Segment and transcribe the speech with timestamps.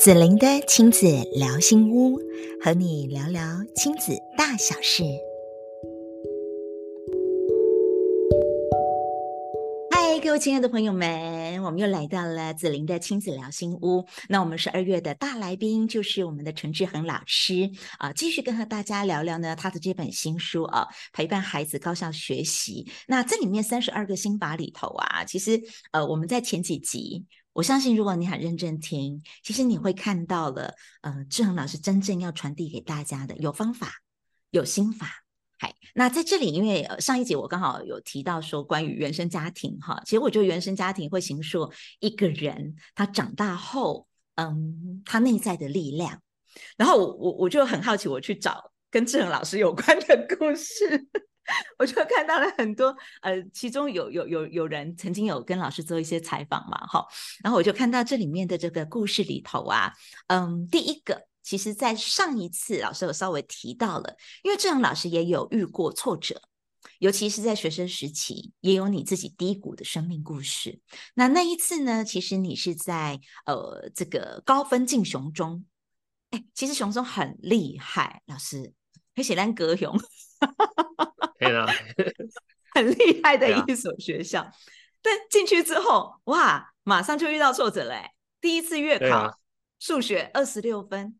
[0.00, 2.18] 子玲的亲子聊心屋，
[2.64, 3.42] 和你聊聊
[3.76, 5.02] 亲子大小事。
[9.90, 14.06] 嗨，各位亲爱的朋友们，我们又来到了子玲的亲子聊心屋。
[14.30, 22.86] 那我们十二月的大来宾就是我们的陈志恒老师啊，继续跟和大家聊聊呢他的这本新书啊，陪伴孩子高效学习。
[23.06, 25.60] 那这里面三十二个心法里头啊，其实
[25.92, 27.26] 呃我们在前几集。
[27.52, 33.92] 我相信，如果你很认真听，其实你会看到了，呃，志恒老师真正要传递给大家的有方法、
[34.50, 35.24] 有心法。
[35.58, 46.22] 嗨，那在这里，因为上一集我刚好有提到说关于原生家庭，哈，其实我觉得原生家庭会形塑一个人他长大后，嗯，他内在的力量。
[46.76, 51.08] 然后我我就很好奇，我去找跟志恒老师有关的故事。
[51.78, 57.04] 我就看到了很多，呃，其中有有有有人曾经有跟老师做一些采访嘛，哈，
[57.42, 59.92] 然后我就看到这里面的这个故事里头啊，
[60.28, 66.40] 嗯，第一个，其实在上一次老师有稍微提到了，因为志勇老师也有遇过挫折，
[66.98, 70.80] 尤其是在学生时期，也有你自己低谷的生命故事。
[71.14, 75.64] 那那一次呢，其实你是在呃这个高分进雄中，
[76.30, 78.72] 哎，其实雄中很厉害，老师，
[79.20, 79.94] 可以写单歌雄。
[81.38, 81.66] 对啊，
[82.74, 84.52] 很厉害的一所学校，啊、
[85.02, 87.94] 但进去之后，哇，马上就遇到挫折了。
[88.40, 89.38] 第一次月考
[89.78, 91.18] 数学二十六分，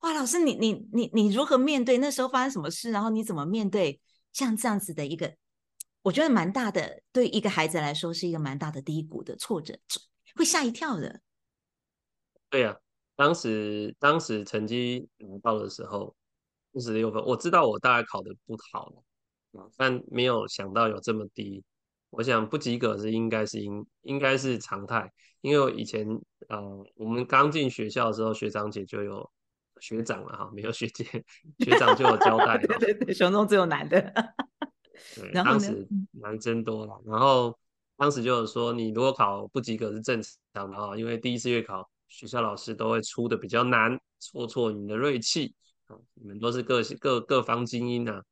[0.00, 1.98] 哇，老师你你你你如何面对？
[1.98, 2.90] 那时候发生什么事？
[2.90, 4.00] 然后你怎么面对
[4.32, 5.34] 像这样子的一个，
[6.00, 9.78] 我觉得蛮大的，对一个孩子来说是一个蛮大的低谷的挫折，
[10.36, 11.20] 会吓一跳的。
[12.48, 12.76] 对呀、啊，
[13.14, 16.14] 当时当时成绩拿到的时候
[16.72, 18.92] 二十六分，我知道我大概考的不好。
[19.76, 21.62] 但没有想到有这么低，
[22.08, 25.12] 我想不及格是应该是应应该是常态，
[25.42, 26.08] 因为我以前
[26.48, 29.30] 呃我们刚进学校的时候，学长姐就有
[29.80, 31.04] 学长了哈，没有学姐，
[31.58, 34.00] 学长就有交代，对对对，熊中只有男的，
[35.16, 35.86] 对， 当时？
[36.12, 37.54] 男生多了，然后
[37.96, 40.22] 当时就有说你如果考不及格是正
[40.54, 45.71] 常的哈，因为第一次月考学校老师都会出的比较难，挫挫你的锐气啊，
[46.14, 48.22] 你们都是各各各方精英啊。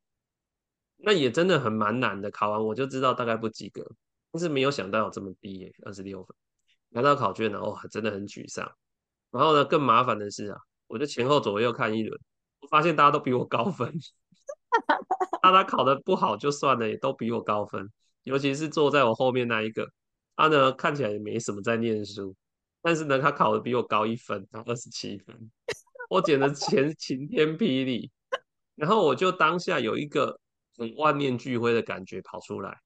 [1.03, 3.83] 那也真的很蛮难的，考完我就知道大概不及格，
[4.31, 6.35] 但是没有想到有这么低耶，二十六分，
[6.89, 8.71] 拿到考卷呢，哦，真的很沮丧。
[9.31, 12.19] 然后呢，更麻烦的是啊，我就前后左右看一轮，
[12.59, 13.91] 我发现大家都比我高分，
[15.41, 17.89] 大家考得不好就算了，也都比我高分，
[18.23, 19.91] 尤其是坐在我后面那一个，
[20.35, 22.35] 他呢看起来也没什么在念书，
[22.83, 25.51] 但是呢他考得比我高一分，他二十七分，
[26.11, 28.11] 我简直晴晴天霹雳。
[28.75, 30.37] 然后我就当下有一个。
[30.77, 32.79] 很万念俱灰的感觉跑出来，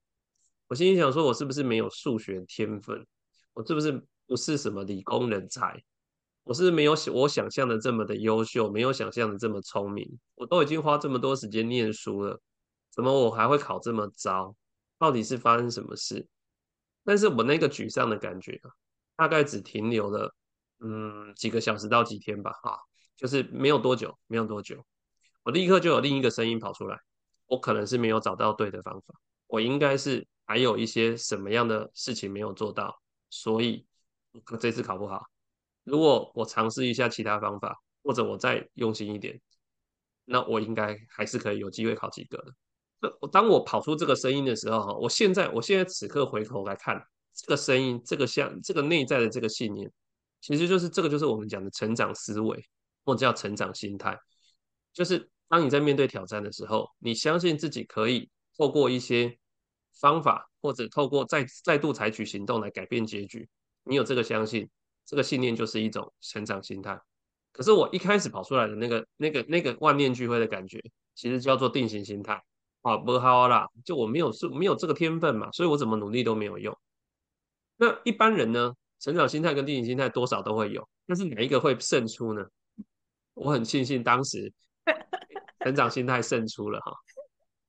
[0.66, 3.06] 我心里想说，我是不是没有数学天分？
[3.54, 5.80] 我是不是不是什么理工人才？
[6.42, 10.18] 我是没有我想象的这么的优秀，没有想象的这么聪明。
[10.34, 12.38] 我都已经花这么多时间念书了，
[12.90, 14.54] 怎么我还会考这么糟？
[14.98, 16.26] 到底是发生什么事？
[17.04, 18.68] 但是我那个沮丧的感觉啊，
[19.16, 20.34] 大概只停留了
[20.80, 22.78] 嗯几个小时到几天吧，哈，
[23.16, 24.84] 就是没有多久，没有多久，
[25.42, 26.98] 我立刻就有另一个声音跑出来。
[27.48, 29.14] 我可能是没有找到对的方法，
[29.46, 33.00] 我应该是还有一些什么样的事情没有做到，
[33.30, 33.86] 所以
[34.58, 35.24] 这次考不好。
[35.84, 39.40] 如果我尝试一下其他方法，或者我再用心一点，
[40.24, 43.18] 那我应该还是可以有机会考及格的。
[43.30, 47.00] 当我跑出这个声音的时候，哈，我现在我现在此刻回头来看
[47.32, 49.88] 这个声音，这个像这个内在的这个信念，
[50.40, 52.60] 其实就是这个就是我们讲的成长思维，
[53.06, 54.18] 或者叫成长心态，
[54.92, 55.30] 就是。
[55.48, 58.28] 当你在面对挑战的时候，你相信自己可以
[58.58, 59.38] 透过一些
[59.92, 63.48] 方法，或者透过再再度采取行动来改变结局。
[63.84, 64.68] 你有这个相信，
[65.04, 67.00] 这个信念就是一种成长心态。
[67.52, 70.82] 可是我一开始跑出来的那个、那个、那个万念俱灰的感觉，
[71.14, 72.42] 其实叫做定型心态。
[72.82, 76.76] 啊，不好啦，就我没有是没有这个天分嘛，所以我怎么努力都没有用。
[77.76, 82.44] 那一般人呢，成长心态跟定型心态多少都会有，但是哪一个会胜出呢？
[83.36, 84.52] 我很庆幸当时。
[85.64, 86.92] 成长心态胜出了哈，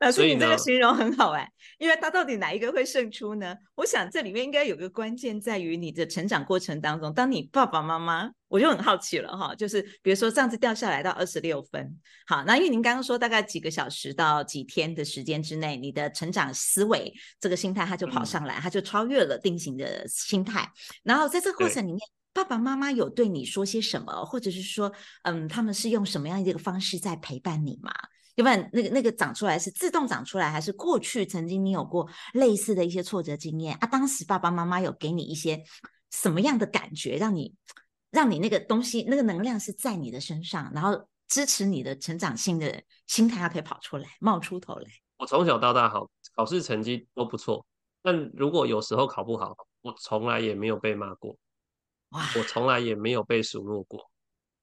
[0.01, 1.49] 老师，你这个形容很好哎，
[1.79, 3.55] 因为它到底哪一个会胜出呢？
[3.73, 11.97] 我想这里面应该有个关键在于你的成长过程当中，当你爸爸妈妈，我就很好奇了哈，就是比如说这样子掉下来到二十六分，
[12.27, 20.71] 好，那因为您刚刚说大概几个小时到几天的时间之内，你的成长思维这个心态它就跑上来，它就超越了定型的心态，
[21.01, 21.99] 然后在这个过程里面。
[22.37, 24.93] 爸爸妈妈有对你说些什么，或者是说，
[25.23, 27.91] 嗯，他们是用什么样的一个方式在陪伴你吗？
[28.35, 33.87] 要不然那个那个长出来是自动长出来，还是过去曾经你有过类似的一些挫折经验啊？
[33.87, 35.63] 当时爸爸妈妈有给你一些
[36.11, 37.55] 什么样的感觉，让你
[38.11, 44.87] 让你那个东西那个能量是在你的身上，然后支持你的成长性的心态，它可以跑出来冒出头来。
[45.17, 47.65] 我从小到大好考试成绩都不错，
[48.03, 51.35] 但如果有时候考不好，我从来也没有被骂过，
[52.09, 54.09] 我从来也没有被数落过。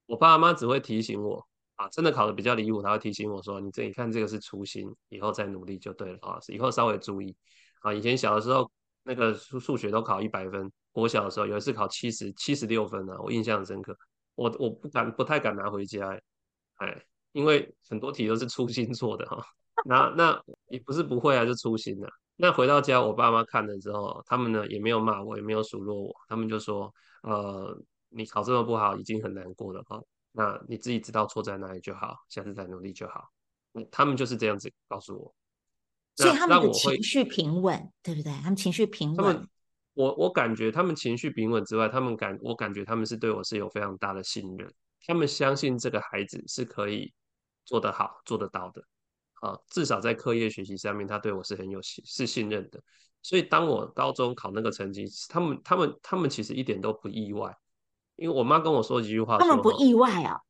[0.06, 1.46] 我爸妈只会提醒我
[1.76, 7.34] 啊，真的考得比较离谱，他会提醒我说：“你这你看这个是粗心，以后再努力就对了啊，以后稍微注意
[7.80, 8.70] 啊。”以前小的时候
[9.02, 13.96] 那个数数学都考一百分，我小的时候有一次考七十七十六分呢，我印象很深刻。
[14.36, 16.08] 我我不敢不太敢拿回家，
[16.76, 19.44] 哎，因为很多题都是粗心做的哈，
[19.86, 27.76] 那那也不是不会啊，是粗心的，那回到家，我爸妈看了之后，他们呢也没有骂我，也没有数落我，他们就说：“呃。”
[28.16, 30.00] 你考这么不好，已经很难过了哈。
[30.30, 33.28] 那你自己知道错在哪里就好，下次再努力就好。
[33.90, 35.34] 他们就是这样子告诉我，
[36.14, 38.32] 所以他们的情绪平稳，对不对？
[38.34, 39.16] 他们情绪平稳。
[39.16, 39.48] 他们，
[39.94, 44.72] 我我感觉他们情绪平稳之外，他们感我感觉他们是对我是有非常大的信任。
[45.04, 47.12] 他们相信这个孩子是可以
[47.64, 48.84] 做得好、做得到的。
[49.44, 52.80] 啊，至少在课业学习上面，他对我是很有信是信任的。
[53.22, 57.54] 所以当我高中考那个成绩，他们他们他们其实一点都不意外。
[58.16, 60.40] 因为我妈跟我说一句话，他们不意外啊，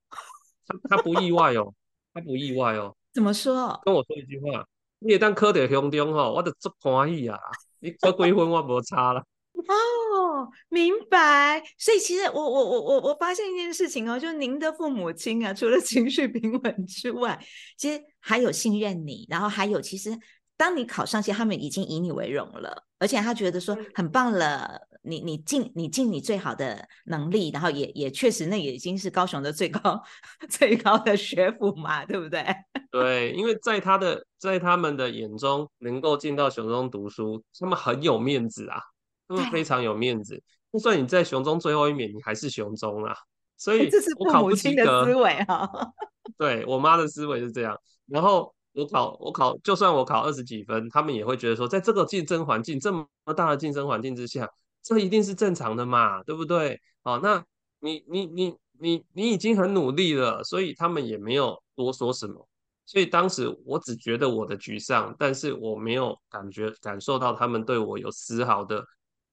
[0.67, 1.75] 他他不意外哦，
[2.13, 2.95] 他不意外哦。
[3.13, 3.81] 怎么说？
[3.85, 4.65] 跟我说一句话，
[4.99, 7.39] 你也当考在乡中吼，我就足欢喜啊！
[7.81, 9.25] 你考几分我无差了。
[9.69, 11.63] 哦，明白。
[11.79, 17.39] 所以其实我我我我我发现一件事情哦，就是您的父母亲啊，除了情绪平稳之外，
[17.77, 20.19] 其实还有信任你，然后还有其实
[20.57, 24.89] 当你考上，其实他们已经以你为荣了，而且他觉得说很棒了。
[25.07, 30.03] 你你尽你尽你最好的能力，然后也也确实那也已经是高雄的最高
[30.49, 32.43] 最高的学府嘛，对不对？
[32.91, 38.81] 对，因为在他的在他们的眼中，能够进到雄中读书，他们很有面子啊，
[39.29, 40.43] 他们非常有面子。
[40.73, 43.15] 就算你在熊中最后一名，你还是熊中啊。
[43.57, 45.71] 所以，这是父母亲的思维哈。
[46.37, 47.79] 对，我妈的思维是这样。
[48.07, 53.07] 然后我考我考，就算我考二十几分，他们也会觉得说，在这个竞争环境这么
[53.37, 54.51] 大的竞争环境之下。
[54.83, 56.79] 这一定是正常的嘛，对不对？
[57.05, 57.43] 哦，那
[57.81, 62.47] 你你你你你已经很努力了，所以他们也没有多说什么。
[62.85, 68.85] 所以当时我只觉得我的沮丧，但是我没有感觉感受到他们对我有丝毫的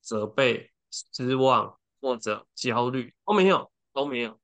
[0.01, 4.37] 责备、失望或者焦虑，都没有，都没有。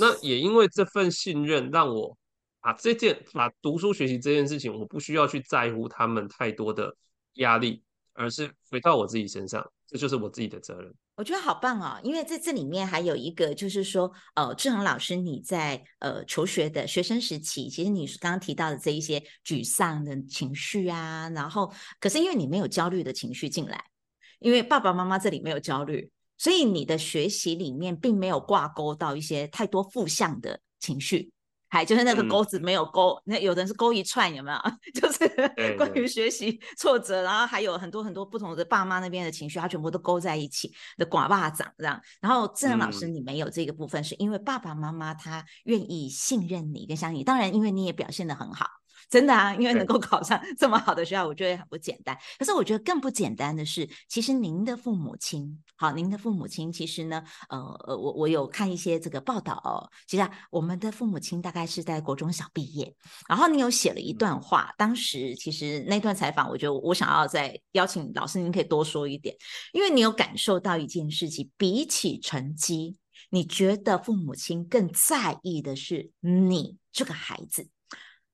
[0.00, 2.16] 那也因为这份信任，让我
[2.60, 6.96] 把这件把读书学习这件事情，我不需要去在乎他们太多的
[7.34, 7.82] 压力，
[8.14, 9.70] 而是回到我自己身上。
[9.86, 23.84] 这就是我自己的责任，我觉得好棒哦，因为在这里面还有一个，就是说，呃，志恒老师你在呃求学的学生时期，其实你刚刚提到的这一些沮丧的情绪啊，然后可是因为你没有焦虑的情绪进来，
[24.44, 31.30] 因为爸爸妈妈这里没有焦虑，所以你的学习里面并没有挂钩到一些太多负向的情绪。
[31.70, 34.58] 还就是那个钩子没有钩，嗯、那有的人是钩一串，有没有？
[34.94, 35.26] 就是
[35.76, 42.00] 关于学习挫折，然后还有很多很多不同的爸妈那边的情绪，他全部都勾在一起的寡巴掌这样。
[42.20, 48.66] 然后自然老师，你没有这个部分，是因为爸爸妈妈他愿意信任你跟相信你，当然因为你也表现得很好。
[49.10, 52.16] 真的啊，因为能够考上这么好的学校，我觉得很不简单。
[52.38, 59.88] 可是我觉得更不简单的是，其实您的父母亲，好，您的父母亲其实呢，呃呃，我我有看一些这个报道哦。
[60.06, 62.94] 其实啊，我们的父母亲大概是在国中小毕业，
[63.28, 69.34] 然后你有写了一段话，当时其实那段采访，我觉得我想要再邀请老师，您可以多说一点，
[69.72, 72.96] 因为你有感受到一件事情，比起成绩，
[73.30, 77.68] 你觉得父母亲更在意的是你这个孩子。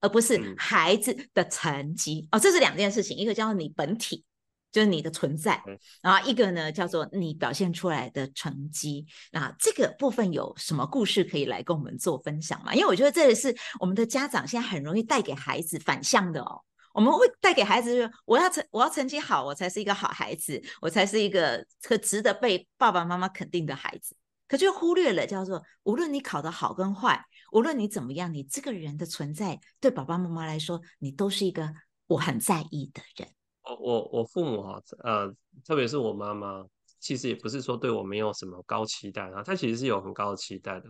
[0.00, 4.24] 而不是孩子的成绩、嗯、哦，这是两件事情，一个叫做你本体，
[4.72, 9.06] 就是你的存在，嗯、然后一个呢叫做你表现出来的成绩。
[9.30, 12.74] 那这个部分有什么故事可以来跟我们做分享吗？
[12.74, 16.60] 因为我觉得这也是我们的家长现在很容易带给孩子反向的哦。
[16.92, 24.16] 我们会带给孩子说，我要成我要成绩好，我才是一个好孩子，我才是一个可值得被爸爸妈妈肯定的孩子。
[24.48, 27.24] 可就忽略了叫做，无论你考得好跟坏。
[27.52, 31.72] 无论你怎么样，你这个人的存在对爸爸妈妈来说，你都是一个
[32.06, 33.28] 我很在意的人。
[33.62, 35.32] 我我我父母哈，呃，
[35.64, 36.64] 特别是我妈妈，
[36.98, 40.88] 其实也不是说对我没有什么高期待啊，她其实是有很高的期待的，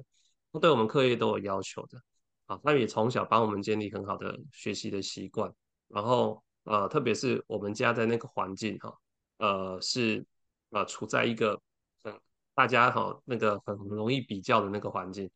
[0.52, 1.98] 她对我们课业都有要求的
[2.46, 5.52] 啊，她也从小帮我们建立很好的学习的习惯，
[5.88, 8.94] 然后呃，特别是我们家在那个环境哈，
[9.38, 10.24] 呃，是
[10.70, 11.60] 呃处在一个
[12.04, 12.14] 很
[12.54, 15.28] 大家哈那个很容易比较的那个环境。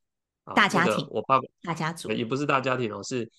[0.54, 3.30] 大家庭，我爸爸大家族也不是大家庭哦，是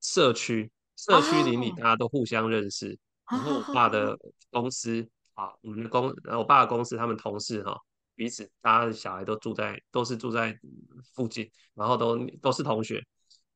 [0.00, 2.98] 社区，社区邻里大家都互相认识。
[3.26, 3.38] Oh.
[3.38, 4.16] 然后我爸的
[4.50, 7.76] 公司啊，我们的公，我爸的公司他们同事哈，
[8.14, 10.56] 彼此，大家的小孩都住在都是住在
[11.12, 13.04] 附近，然后都都是同学，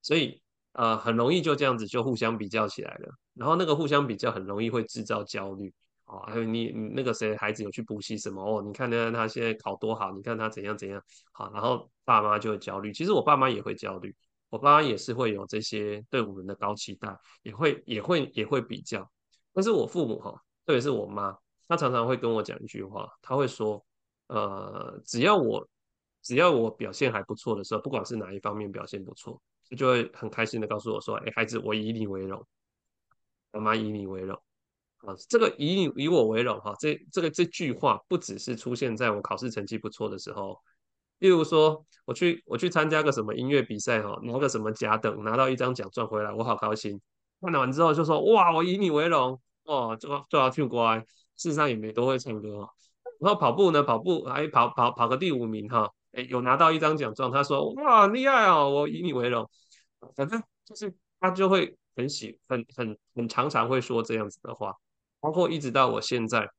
[0.03, 3.15] 所以呃很容易就这样子就互相比较起来了。
[3.35, 5.73] 然后那个互相比较很容易会制造焦虑
[6.11, 8.61] 哦，还有你你那个谁孩子有去补习什么哦？
[8.61, 11.03] 你看那他现在考多好，你看他怎样怎样
[11.33, 12.93] 好，然后爸妈就会焦虑。
[12.93, 14.15] 其实我爸妈也会焦虑，
[14.49, 19.09] 我爸妈也是会有这些对我们的高期待，也会也会也会比较。
[19.53, 20.33] 但是我父母哈，
[20.67, 21.37] 特别是我妈，
[21.69, 23.85] 她常常会跟我讲一句话，她会说。
[24.33, 25.69] 呃，只要我
[26.23, 32.47] 只要我表现还不错的时候，不管是哪一方面表现不错，她就会很开心的告诉我说：“哎，孩子，我以你为荣，
[33.51, 34.41] 妈妈以你为荣。”
[35.01, 40.59] 啊，这个以你以我为荣哈，这这个这句话不只是出现在我考试成绩不错的时候，
[41.19, 47.01] 例如说我去我去参加个什么音乐比赛哈，拿个什么甲等，拿到一张奖状回来，我好高兴。
[47.41, 50.99] 看完之后就说：“哇，我以你为荣哦，就就要听乖。”
[51.37, 52.69] 事实上也没多会唱歌哦。
[53.19, 57.31] 然后跑步呢，跑步还跑跑跑个第五名哈，哎，有拿到一张奖状。
[57.31, 59.49] 他说：“哇，厉害哦，我以你为荣。”
[60.15, 64.75] 反正就是他就会很喜很很很常常会说这样子的话，
[65.21, 66.51] 包括一直到我现在，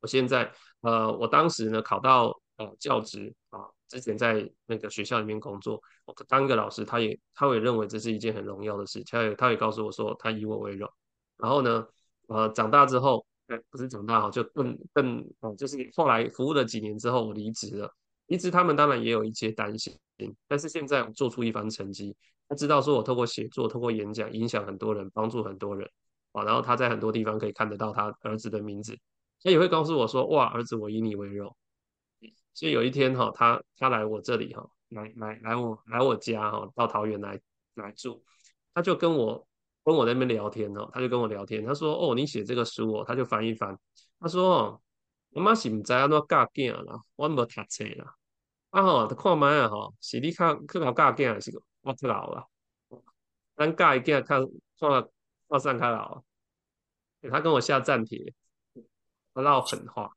[0.00, 10.90] 我现在呃，我当时呢考到呃教职啊，之前在那个学校里面工作，我当一个老师，他也他也认为这是一件很荣耀的事，他也他也告诉我说他以我为荣。
[11.36, 11.86] 然后呢，
[12.28, 13.24] 呃，长大之后。
[13.70, 17.88] 不是长大好，就更更哦，就是后来服务了几年之后，我离职了。
[18.26, 19.96] 离职他们当然也有一些担心，
[20.48, 22.16] 但是现在我做出一番成绩，
[22.48, 25.88] 他知道说我透过写作、透过演讲，影响很多人，帮助很多人
[26.36, 26.44] 啊。
[26.44, 28.98] 然后他在很多地方可以看得到他儿子的名字，
[29.42, 31.54] 他也会告诉我说：“哇，儿子，我以你为荣。”
[32.54, 37.40] 所以有一天哈，他他来我这里哈，来来来我来我家哈，到桃园来
[37.74, 38.22] 来住，
[38.74, 39.46] 他就跟我。
[39.86, 43.78] 跟我那边聊天哦，他就跟我聊天，他说：“哦，你写这个书哦。”他就翻一翻，
[44.18, 44.80] 他说：“哦，
[45.30, 48.16] 妈妈是不知道怎教囝啦，我没读册啦。
[48.70, 51.52] 啊吼，他看麦啊吼，是你较较好教囝还是
[51.82, 52.44] 我较老啦？
[53.54, 55.08] 咱教的囝较算
[55.48, 56.22] 算上较老。”
[57.30, 58.32] 他跟我下战帖，
[59.34, 60.10] 他闹狠话。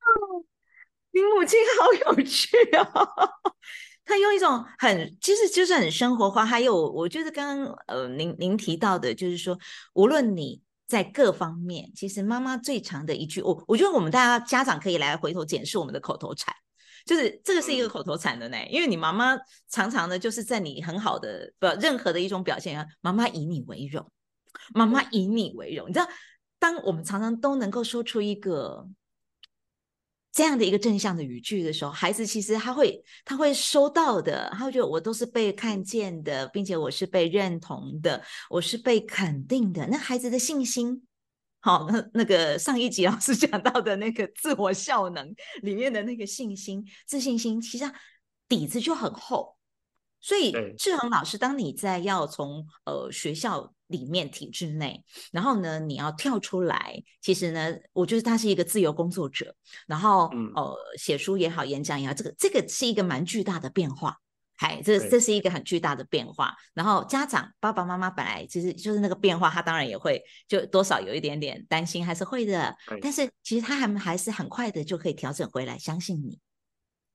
[1.11, 2.85] 你母亲好有趣哦。
[4.05, 6.43] 他用一种很，其实就是很生活化。
[6.43, 9.57] 还有，我觉得刚刚呃，您您提到的，就是说，
[9.93, 16.51] 无论你在各方面，其实妈妈最长的一句，我我觉得我们大家家长可以来回头检视我们的口头禅，
[17.05, 18.57] 就是这个是一个口头禅的呢。
[18.69, 24.11] 因为你妈妈常常的就是在你很好的不任何的一种表现啊，妈妈以你为荣，
[24.73, 25.89] 妈妈以你为荣。
[25.89, 26.07] 你知道，
[26.59, 28.87] 当我们常常都能够说出一个。
[30.31, 39.87] 这样的一个正向的语句的时候，孩子其实他会他会收到的，他会觉得我都是被看见的，并且我是被认同的，我是被肯定的。
[39.87, 41.01] 那孩子的信心，
[41.59, 47.91] 好，那那个上一集老师 讲到的那个自我效能里面的那个信心、自信心，其实
[48.47, 49.57] 底子就很厚。
[50.21, 53.73] 所以志恒老师，当你在要从呃学校。
[53.89, 56.95] 里面体制内，然后呢，你要跳出来。
[57.21, 59.53] 其实呢，我觉得他是一个自由工作者。
[59.85, 64.15] 然后，嗯、呃，写书也好，演讲也好，这个这个是一个蛮巨大的变化。
[64.55, 66.53] 嗨，这这是一个很巨大的变化。
[66.73, 72.75] 然后，家长爸爸妈妈本来其实就是那个变化，他当然也会就多少有一点点担心，还是会的。
[73.01, 76.37] 但是其实他还还是很快的就可以调整回来，相信你，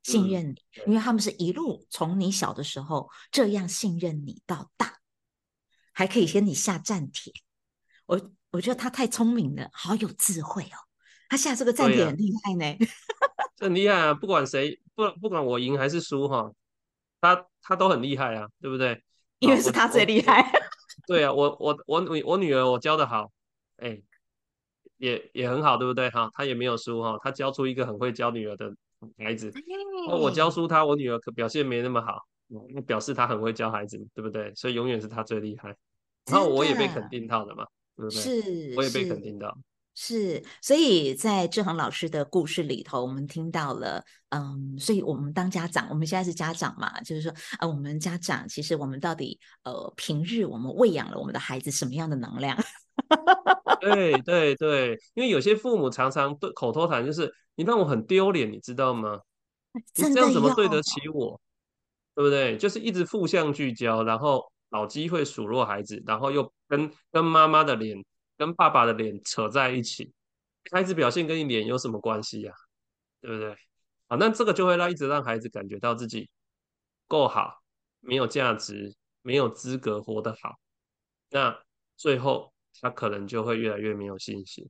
[0.02, 4.92] 信任你，嗯、因为他们是一路从你小的时候这样信任你到大。
[5.94, 7.32] 还可以先你下战帖，
[8.04, 10.76] 我我觉得他太聪明了，好有智慧哦。
[11.28, 12.86] 他下这个战帖很厉害呢，
[13.58, 14.14] 很厉害啊！
[14.14, 16.52] 不管谁，不不管我赢还是输哈，
[17.20, 19.02] 他他都很厉害啊，对不对？
[19.38, 20.52] 因为是他最厉害。
[21.08, 23.32] 对啊，我我我女我女儿我教的好，
[23.78, 24.00] 哎，
[24.98, 26.10] 也也很好，对不对？
[26.10, 28.72] 哈，他也没有输哈，他教出一个很会教女儿的
[29.18, 29.52] 孩子。
[30.08, 32.26] 那我教书他，我女儿可表现没那么好。
[32.48, 34.52] 那表示他很会教孩子，对不对？
[34.54, 35.74] 所以永远是他最厉害。
[36.26, 38.20] 然后我也被肯定到的嘛，对不对？
[38.20, 39.56] 是，我也被肯定到。
[39.96, 52.58] 是，所以在志恒老师的故事里头，我们听到了，嗯，所以我们当家长，我们现在是家长嘛，就是说，呃，我们家长其实我们到底，呃，平日我们喂养了我们的孩子什么样的能量？
[53.80, 59.20] 对对对，因为有些父母常常对口头禅就是，你让我很丢脸，你知道吗？
[59.74, 59.82] 你
[60.12, 61.40] 这样怎么对得起我？
[62.14, 62.56] 对不对？
[62.56, 68.04] 就是一直负向聚焦，然后老机会数落孩子，然后又跟跟妈妈的脸、
[68.36, 70.12] 跟爸爸的脸扯在一起，
[70.70, 72.52] 孩子表现跟你脸有什么关系呀？
[73.20, 73.56] 对不对？
[74.08, 76.28] 啊，那这个就会让一直让孩子感觉到自己
[77.08, 77.62] 够好，
[78.00, 80.58] 没有价值，没有资格活得好，
[81.30, 81.58] 那
[81.96, 84.68] 最后他可能就会越来越没有信心。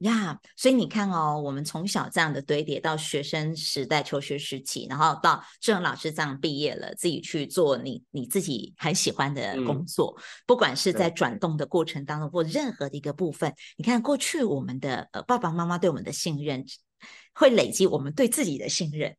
[0.00, 16.64] 呀，yeah, 所以你看哦，我们从小这样的堆叠到学生时代、求学时期，然后到志恒老师这样毕业了，自己去做你你自己很喜欢的工作，嗯、不管是在转动的过程当中，或任何的一个部分，你看过去我们的呃爸爸妈妈对我们的信任，
[17.32, 19.16] 会累积我们对自己的信任。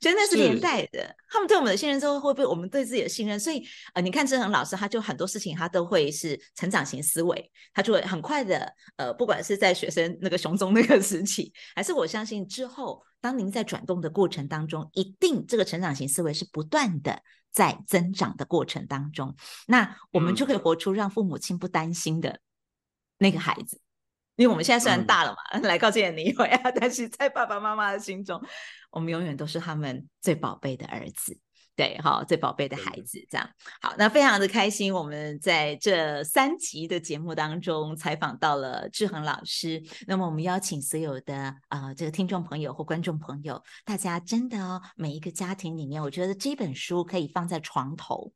[0.00, 3.38] 所以那是连带的，他们对我们的信任之后，会不会我们对自己的信任？
[3.38, 19.34] 所以呃，你看志恒老师，他就很多事情他都会是成长型思维，他就会很快的呃，不管是在学生那个熊中那个时期，还是我相信之后，当您在转动的过程当中，一定这个成长型思维是不断的在增长的过程当中，
[19.66, 22.40] 那我们就可以活出让父母亲不担心的
[23.18, 23.80] 那个孩子。
[24.36, 28.40] 因为我们现在虽然大了嘛，嗯、 来告诫你一回啊，但是在爸爸妈妈的心中，
[28.90, 31.38] 我们永远都是他们最宝贝的儿子，
[31.74, 33.48] 对，好，最宝贝的孩子，这样
[33.80, 33.94] 好。
[33.98, 39.82] 那非常的开心，我们在这三集的节目当中采访到了志恒老师。
[40.06, 48.32] 那么我们邀请所有的呃这个听众朋友或观众朋友，大家真的哦，每一个家庭里面，我觉得这本书可以放在床头。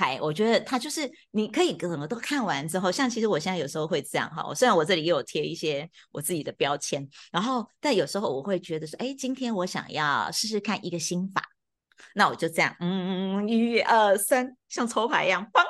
[0.00, 11.42] 嗨，我觉得它就是你可以什么都看完之后，像其实我现在有时候会这样哈，虽然我这里也有贴一些我自己的标签，然后但有时候我会觉得说，哎，今天我想要试试看一个心法，
[12.14, 15.64] 那我就这样，嗯，一二三，像抽牌一样，砰，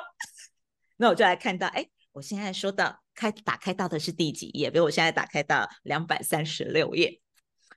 [0.97, 4.69] 那我就来看到，哎，我现在说到开打开到的是第几页？
[4.69, 7.19] 比如我现在打开到两百三十六页，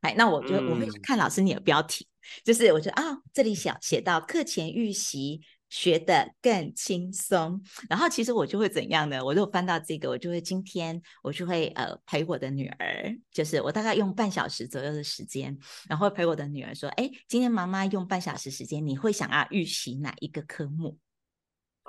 [0.02, 5.40] 哎，那我就我会去看老师你的标题，嗯、就是我觉得啊，这里写写到课前预习。
[5.72, 9.24] 学得更轻松，然后其实我就会怎样呢？
[9.24, 15.56] 我就翻到这个，我就会今天我就会呃陪我的女儿，就是我大概用半小时左右的时间，
[15.88, 20.98] 然后陪我的女儿说：“哎，今天妈妈用半小时时间，你会想要预习哪一个科目？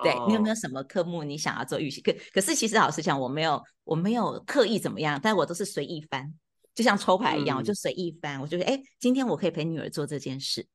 [0.02, 2.00] 对，你有没有什么科目你想要做预习？
[2.00, 6.34] 可可是其实老实讲，我没有我没有刻意怎么样，但我都是随意翻，
[6.74, 10.66] 就像抽牌一样，嗯、我就随意翻，我就哎，今天我可以陪女儿做这件事，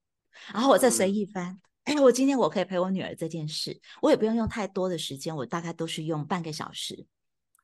[0.53, 1.53] 然后我再随意翻。
[1.53, 7.07] 嗯”哎，我今天我可以陪我女儿这件事，我也不用用太多的时间，我大概都是用半个小时。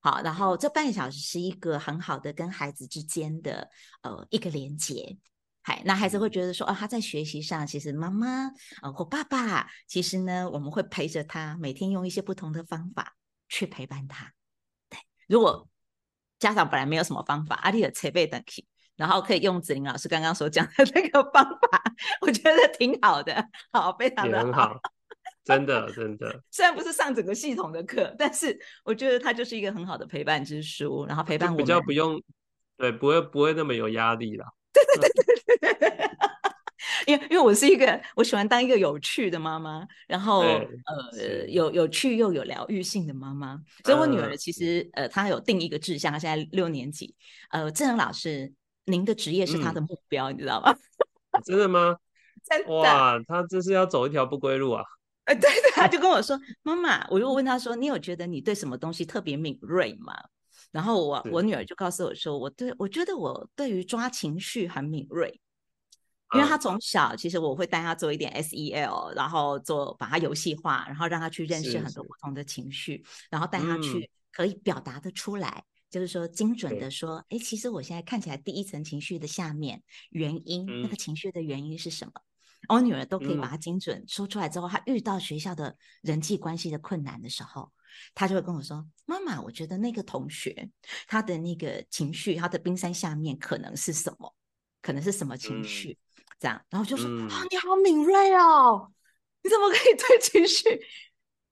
[0.00, 3.68] 好，然后这半个小时是一个很好的跟孩子之间的
[4.00, 5.18] 呃一个连接。
[5.60, 13.16] 嗨，那孩子会觉得说，哦，他在学习上，其实妈妈呃或爸爸，其实呢，我们会陪着他，每天用一些不同的方法
[13.50, 14.32] 去陪伴他。
[14.88, 15.68] 对，如果
[16.38, 18.66] 家长本来没有什么方法，阿丽的前辈等起。
[18.96, 21.82] 然后可以用子玲老师刚刚所讲的那个方法，
[22.20, 24.80] 我觉得挺好的，好，非常的好，很好，
[25.44, 26.40] 真的真的。
[26.50, 32.22] 虽然不是上整个系统的课，但是我觉得它就是一个很好的陪伴之书，然后陪伴我们比较不用，
[32.76, 34.46] 对，不会不会那么有压力啦。
[34.72, 36.10] 对对对对对对。
[37.06, 47.14] 因为因为我是一个我喜欢当一个有趣的妈妈，然后呃有有趣又有疗愈性的妈妈，所以我女儿其实呃她有定一个志向，她现在六年级，
[47.50, 48.52] 呃志恒老师。
[48.86, 50.74] 您的职业是他的目标，嗯、你知道吗？
[51.44, 51.96] 真的吗？
[52.48, 54.84] 真的哇，他这是要走一条不归路啊！
[55.24, 60.14] 呃，对的，他就跟我说： “妈妈，我就问他说，你有觉得你对什么东西特别敏锐吗？”
[60.70, 65.40] 然后我我女儿就告诉我说：“我对我觉得我对于抓情绪很敏锐，
[66.34, 75.64] 因为他从小其实我会带他做一点 SEL，然后做把他游戏化，然后让他去认识很多不同的情绪，是是然后带他去可以表达的出来。
[75.94, 82.12] 嗯”就是说，精准的说，哎对，其实我现在看起来第一层情绪的下面原因，嗯、那个情绪的原因是什么？
[82.68, 87.70] 我女儿都可以把它精准说出来之后，她、嗯、遇到学校的人际关系的困难的时候，
[88.14, 90.68] 她就会跟我说：“妈妈，我觉得那个同学
[91.06, 94.34] 他的那个情绪，他的冰山下面可能是什么？
[94.80, 95.90] 可能是什么情绪？
[95.92, 98.90] 嗯、这样，然后就说：啊、嗯哦，你好敏锐哦，
[99.42, 100.64] 你怎么可以对情绪？”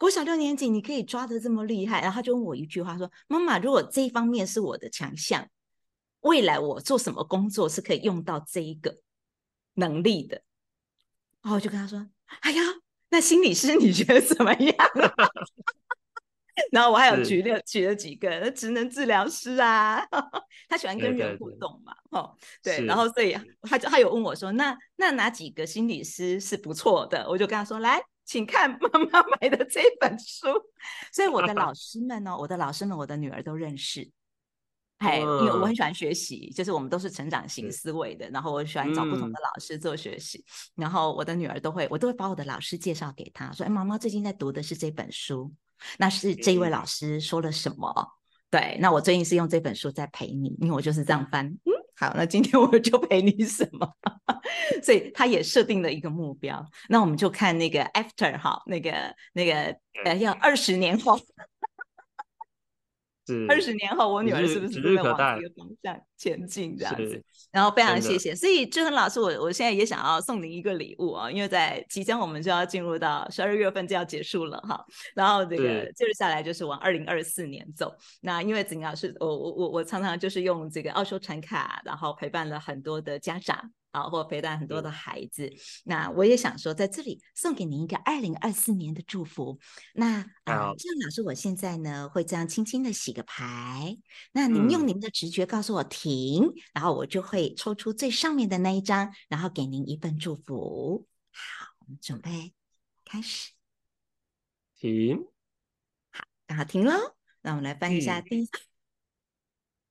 [0.03, 5.49] 国小六年级，你可以抓的这么厉害，然后他就问我一句话说：“妈妈，如果这一方面是我的强项，
[6.23, 8.99] 未来我做什么工作是可以用到这一个
[9.75, 10.43] 能力的？”
[11.41, 12.05] 然后我就跟他说
[12.43, 12.61] ：“哎呀，
[13.11, 14.75] 那心理师你觉得怎么样？”
[16.73, 20.05] 然后我还有举了是举了几个，那职能治疗师啊，
[20.69, 30.49] 他喜欢跟人互动嘛，哦，对，然后所以他就他有问我说：“那那哪几个心理师是不错的？”我就跟他说：“来。”请看妈妈买的这本书，
[31.13, 34.11] 所以我的老 师们呢，我的老师们，我的女儿都认识。
[34.99, 40.45] 哎，因为我很喜欢学习，就是我们都是成长型思维的，然后我喜欢找不同的老师做学习，
[40.77, 45.53] 然后我的女儿都会，我都会把我的老师介绍给她，说：“哎，妈妈最近在读的是这本书，
[45.99, 47.93] 那是这一位老师说了什么？
[48.49, 51.49] 对，那我最近是用这本书在陪你，因为我就是这样翻。
[51.49, 53.89] 嗯，好，那今天 我就陪你什么？”
[54.83, 58.93] 所以他也设定了一个目标，那我们就看那个 after 哈，那个
[59.33, 61.17] 那个呃，要二十年后，
[63.27, 66.77] 是二十年后，我女儿是不是都在往这个方向前进？
[66.77, 68.35] 这样子，然后非常谢谢。
[68.35, 77.95] 所以志恒老师，我我现在也想要送您一个礼物啊，因为在即将我们就要进入到十二月份就要结束了哈，然后这个接着下来就是往二零二四年走。
[78.21, 83.71] 那因为子宁老师，我我我我常常就是用这个奥修传卡，然后陪伴了很多的家长。
[83.93, 89.59] 啊，或陪伴很多的孩子，嗯、那我也想说，在这里送给您一个二零二四年的祝福。
[89.95, 93.97] 那啊，这样老师，我现在呢会这样轻轻的洗个牌，
[94.33, 101.07] 那您用您的直觉告诉我停，嗯、然后我就会抽出最上面的那一张，然后给您一份祝福。
[101.31, 102.55] 好，我们准备
[103.05, 103.53] 开始，
[104.75, 105.27] 停。
[106.11, 107.15] 好，刚好停了。
[107.43, 108.72] 那我们来翻一下第一张。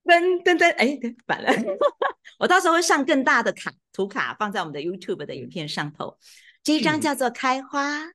[0.04, 1.50] 噔噔噔，哎，反了。
[2.40, 6.18] 我到时候会上更大的卡图卡，放在我们的 YouTube 的影片上头。
[6.64, 8.14] 这一张叫做开花，嗯、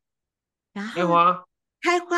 [0.74, 1.44] 然后开花，
[1.80, 2.16] 开花，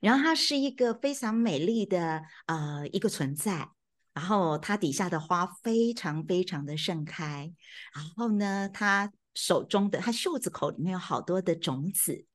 [0.00, 3.68] 然后它是一个非常美丽的呃一个存在，
[4.14, 7.52] 然后它底下的花非常非常的盛开，
[7.94, 12.26] 然后呢，它手中的它袖子口里面有好多的种子，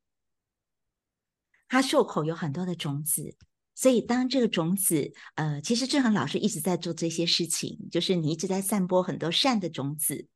[1.68, 3.38] 它袖口有很多的种子。
[3.76, 10.28] 所以，当这个种子，呃，其实志恒老师一直在做这些事情，就是你一直在散播很多善的种子、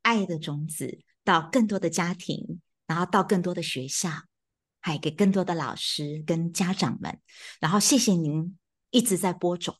[0.00, 4.10] 爱的种子到更多的家庭，然后到更多的学校，
[4.80, 7.20] 还给更多的老师跟家长们。
[7.60, 8.56] 然后，谢谢您
[8.90, 9.76] 一直在播种，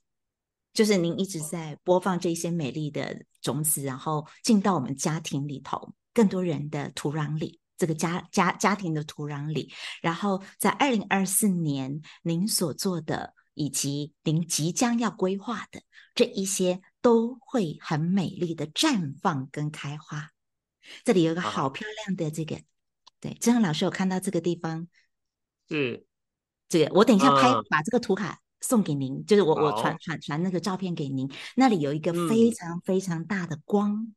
[0.74, 7.58] 就是您一直在播放这些美丽的种子，然后进到我们家庭里头，更多人的土壤里。
[7.78, 15.80] 这个家家家庭的土壤里，然后在二零二四年，您所做的以及您即将要规划的
[16.14, 20.32] 这一些，都会很美丽的绽放跟开花。
[21.04, 22.60] 这里有个好漂亮的这个，啊、
[23.20, 24.88] 对，志恒老师有看到这个地方？
[25.68, 26.04] 是
[26.68, 31.30] 这个，我等一下拍，把这个图卡送给您，就是我我传传传那个照片给您。
[31.54, 34.14] 那里有一个非常非常大的光。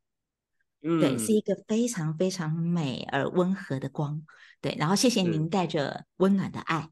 [0.83, 4.21] 嗯对，是一个非常非常美而温和的光。
[4.61, 6.89] 对，然后谢谢您带着温暖的爱，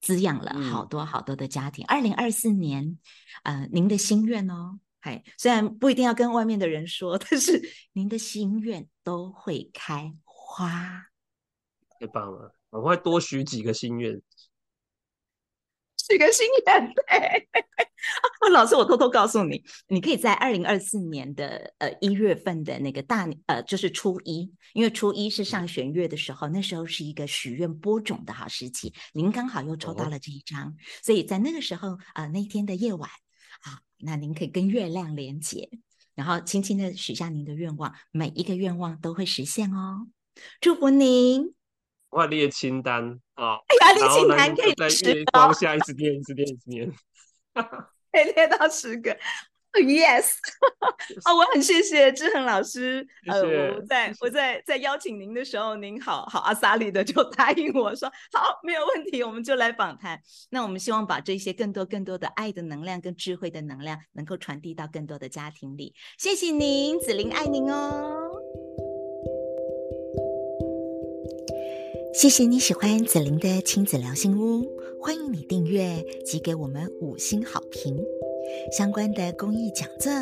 [0.00, 1.84] 滋养了好多好多的家庭。
[1.86, 2.98] 二零二四年，
[3.44, 11.06] 呃，您的心愿哦，嘿，虽然不一定要跟外面的人说， 但是您的心愿都会开花。
[12.00, 14.20] 太棒了，我会多许几个心愿。
[16.08, 17.46] 许个心愿，呗。
[18.40, 28.92] 啊，老师，我偷偷告诉你，你可以在二零二四年的呃一月份的那个大呃，就是初一，因为初一是上弦月的时候，那时候是一个许愿播种的好时期。
[29.12, 33.08] 您刚好又抽到了这一张，哦、所以在那个时候啊、呃，那天的夜晚
[33.60, 35.70] 啊，那您可以跟月亮连接，
[36.16, 40.08] 然后轻轻的许下您的愿望，每一个愿望都会实现哦。
[40.60, 41.61] 祝福您。
[42.12, 46.92] 我列清单啊，哎呀，列清单可以吃光下一次念，一次念，一次念。
[47.54, 49.16] 可以列到十个
[49.72, 50.34] ，Yes，
[51.24, 53.08] 啊， 我很谢谢志恒老师。
[53.24, 60.20] 谢谢呃，我在我在在邀请您的时候，您好好阿萨里的就答应我说好，没有问题，我们就来访谈。
[60.50, 65.94] 那我们希望把这些更多更多的爱的能量跟智慧的能量，能够传递到更多的家庭里。
[66.18, 68.21] 谢谢您，子玲爱您哦。
[72.14, 74.64] 谢谢你喜欢紫琳的亲子聊心屋，
[75.00, 77.96] 欢迎你订阅及给我们五星好评。
[78.70, 80.12] 相关的公益讲座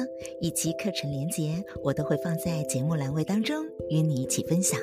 [0.40, 4.78] 以及课程连结，我都会放在节目栏位当中与你一起分享。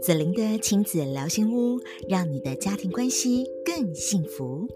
[0.00, 4.68] 紫琳的亲子聊心屋，让你的家庭关系更幸福。